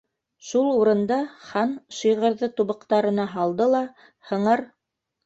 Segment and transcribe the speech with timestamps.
[0.51, 1.17] Шул урында
[1.49, 3.83] Хан шиғырҙы тубыҡтарына һалды ла,
[4.31, 4.65] һыңар